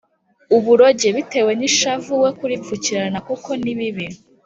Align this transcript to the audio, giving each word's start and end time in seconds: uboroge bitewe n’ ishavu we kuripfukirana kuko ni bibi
uboroge 0.57 1.07
bitewe 1.15 1.51
n’ 1.59 1.61
ishavu 1.69 2.13
we 2.23 2.29
kuripfukirana 2.37 3.19
kuko 3.27 3.49
ni 3.63 3.73
bibi 3.79 4.07